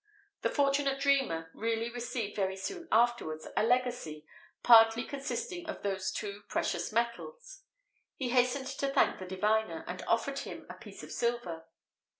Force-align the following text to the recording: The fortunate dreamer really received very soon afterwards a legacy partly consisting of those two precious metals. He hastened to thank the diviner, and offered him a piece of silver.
The 0.41 0.49
fortunate 0.49 0.99
dreamer 0.99 1.51
really 1.53 1.87
received 1.91 2.35
very 2.35 2.57
soon 2.57 2.87
afterwards 2.91 3.47
a 3.55 3.61
legacy 3.61 4.25
partly 4.63 5.03
consisting 5.03 5.69
of 5.69 5.83
those 5.83 6.11
two 6.11 6.41
precious 6.49 6.91
metals. 6.91 7.61
He 8.15 8.29
hastened 8.29 8.65
to 8.65 8.87
thank 8.91 9.19
the 9.19 9.27
diviner, 9.27 9.85
and 9.87 10.01
offered 10.07 10.39
him 10.39 10.65
a 10.67 10.73
piece 10.73 11.03
of 11.03 11.11
silver. 11.11 11.67